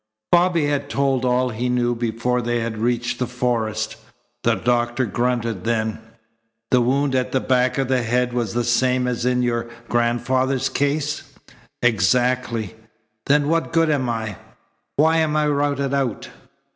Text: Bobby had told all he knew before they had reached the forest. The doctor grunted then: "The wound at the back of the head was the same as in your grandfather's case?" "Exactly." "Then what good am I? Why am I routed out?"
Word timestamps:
Bobby 0.31 0.65
had 0.65 0.89
told 0.89 1.23
all 1.23 1.49
he 1.51 1.69
knew 1.69 1.93
before 1.93 2.41
they 2.41 2.59
had 2.59 2.79
reached 2.79 3.19
the 3.19 3.27
forest. 3.27 3.97
The 4.41 4.55
doctor 4.55 5.05
grunted 5.05 5.63
then: 5.63 5.99
"The 6.71 6.81
wound 6.81 7.13
at 7.13 7.31
the 7.31 7.39
back 7.39 7.77
of 7.77 7.87
the 7.87 8.01
head 8.01 8.33
was 8.33 8.55
the 8.55 8.63
same 8.63 9.05
as 9.05 9.27
in 9.27 9.43
your 9.43 9.69
grandfather's 9.89 10.69
case?" 10.69 11.31
"Exactly." 11.83 12.73
"Then 13.27 13.47
what 13.47 13.71
good 13.73 13.91
am 13.91 14.09
I? 14.09 14.37
Why 14.95 15.17
am 15.17 15.35
I 15.35 15.45
routed 15.45 15.93
out?" 15.93 16.29